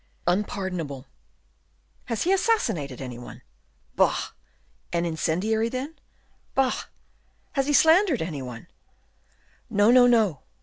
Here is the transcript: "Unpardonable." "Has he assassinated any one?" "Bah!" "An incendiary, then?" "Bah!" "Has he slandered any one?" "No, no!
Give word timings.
"Unpardonable." 0.25 1.05
"Has 2.05 2.23
he 2.23 2.33
assassinated 2.33 3.03
any 3.03 3.19
one?" 3.19 3.43
"Bah!" 3.95 4.29
"An 4.91 5.05
incendiary, 5.05 5.69
then?" 5.69 5.93
"Bah!" 6.55 6.85
"Has 7.51 7.67
he 7.67 7.73
slandered 7.73 8.23
any 8.23 8.41
one?" 8.41 8.65
"No, 9.69 9.91
no! 9.91 10.41